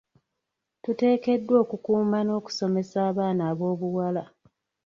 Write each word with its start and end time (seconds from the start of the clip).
Tuteekeddwa 0.83 1.55
okukuuma 1.63 2.19
n'okusomesa 2.23 2.97
abaana 3.09 3.43
ab'obuwala. 3.51 4.23